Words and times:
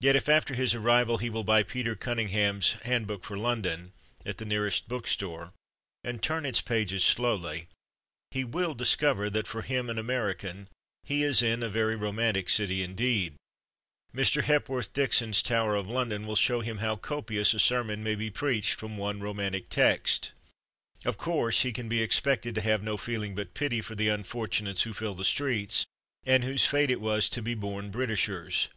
Yet 0.00 0.16
if 0.16 0.28
after 0.28 0.54
his 0.54 0.74
arrival 0.74 1.18
he 1.18 1.30
will 1.30 1.44
buy 1.44 1.62
Peter 1.62 1.94
Cunningham's 1.94 2.72
Hand 2.82 3.06
book 3.06 3.22
for 3.22 3.38
London 3.38 3.92
at 4.26 4.38
the 4.38 4.44
nearest 4.44 4.88
book 4.88 5.06
store, 5.06 5.52
and 6.02 6.20
turn 6.20 6.44
its 6.44 6.60
pages 6.60 7.04
slowly, 7.04 7.68
he 8.32 8.42
will 8.42 8.74
discover 8.74 9.30
that 9.30 9.46
for 9.46 9.62
him, 9.62 9.88
an 9.88 9.96
American, 9.96 10.66
he 11.04 11.22
is 11.22 11.40
in 11.40 11.62
a 11.62 11.68
very 11.68 11.94
romantic 11.94 12.50
city 12.50 12.82
indeed. 12.82 13.36
Mr. 14.12 14.42
Hepworth 14.42 14.92
Dixon's 14.92 15.40
Tower 15.40 15.76
of 15.76 15.86
London 15.86 16.26
will 16.26 16.34
show 16.34 16.60
him 16.60 16.78
how 16.78 16.96
copious 16.96 17.54
a 17.54 17.60
sermon 17.60 18.02
may 18.02 18.16
be 18.16 18.30
preached 18.30 18.74
from 18.74 18.96
one 18.96 19.20
romantic 19.20 19.68
text. 19.68 20.32
Of 21.04 21.16
course 21.16 21.60
he 21.60 21.70
can 21.72 21.88
be 21.88 22.02
expected 22.02 22.56
to 22.56 22.60
have 22.62 22.82
no 22.82 22.96
feeling 22.96 23.36
but 23.36 23.54
pity 23.54 23.80
for 23.80 23.94
the 23.94 24.08
unfortunates 24.08 24.82
who 24.82 24.92
fill 24.92 25.14
the 25.14 25.24
streets, 25.24 25.86
and 26.24 26.42
whose 26.42 26.66
fate 26.66 26.90
it 26.90 27.00
was 27.00 27.28
to 27.28 27.40
be 27.40 27.54
born 27.54 27.92
Britishers. 27.92 28.68